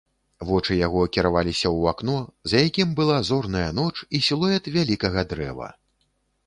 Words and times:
Вочы 0.51 0.77
яго 0.77 1.01
кіраваліся 1.17 1.63
ў 1.77 1.81
акно, 1.91 2.15
за 2.53 2.57
якім 2.69 2.97
была 3.01 3.21
зорная 3.31 3.69
ноч 3.83 3.95
і 4.19 4.27
сілуэт 4.31 4.73
вялікага 4.79 5.31
дрэва. 5.35 5.69